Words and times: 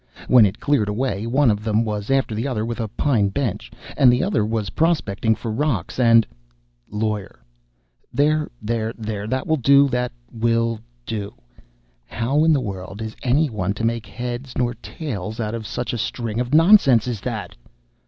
When 0.27 0.47
it 0.47 0.59
cleared 0.59 0.89
away, 0.89 1.27
one 1.27 1.51
of 1.51 1.63
them 1.63 1.85
was 1.85 2.09
after 2.09 2.33
the 2.33 2.47
other 2.47 2.65
with 2.65 2.79
a 2.79 2.87
pine 2.87 3.29
bench, 3.29 3.69
and 3.95 4.11
the 4.11 4.23
other 4.23 4.43
was 4.43 4.71
prospecting 4.71 5.35
for 5.35 5.51
rocks, 5.51 5.99
and" 5.99 6.25
LAWYER. 6.89 7.39
"There, 8.11 8.49
there, 8.59 8.93
there 8.97 9.27
that 9.27 9.45
will 9.45 9.57
do 9.57 9.87
that 9.89 10.11
will 10.31 10.79
do! 11.05 11.35
How 12.07 12.43
in 12.43 12.51
the 12.51 12.59
world 12.59 12.99
is 12.99 13.15
any 13.21 13.47
one 13.47 13.75
to 13.75 13.85
make 13.85 14.07
head 14.07 14.51
or 14.59 14.73
tail 14.73 15.35
out 15.39 15.53
of 15.53 15.67
such 15.67 15.93
a 15.93 15.99
string 15.99 16.39
of 16.39 16.51
nonsense 16.51 17.07
as 17.07 17.21
that? 17.21 17.55